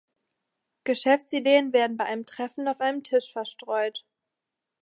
Geschäftsideen 0.83 1.73
werden 1.73 1.95
bei 1.95 2.05
einem 2.05 2.25
Treffen 2.25 2.67
auf 2.67 2.81
einem 2.81 3.03
Tisch 3.03 3.31
verstreut. 3.31 4.03